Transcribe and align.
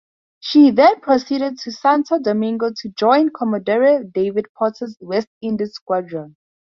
She 0.39 0.71
then 0.71 0.99
proceeded 1.01 1.59
to 1.59 1.71
Santo 1.71 2.17
Domingo 2.17 2.71
to 2.75 2.89
join 2.97 3.29
Commodore 3.29 4.03
David 4.03 4.47
Porter's 4.57 4.97
West 4.99 5.27
Indies 5.43 5.73
Squadron. 5.73 6.37